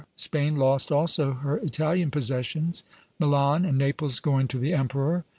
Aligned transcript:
Spain 0.15 0.55
lost 0.55 0.91
also 0.91 1.33
her 1.33 1.57
Italian 1.57 2.09
possessions, 2.09 2.83
Milan 3.19 3.63
and 3.65 3.77
Naples 3.77 4.19
going 4.19 4.47
to 4.47 4.57
the 4.57 4.73
emperor. 4.73 5.25